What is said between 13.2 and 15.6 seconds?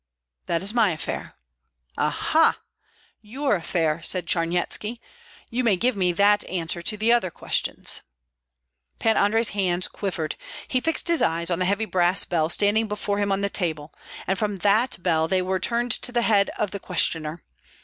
on the table, and from that bell they were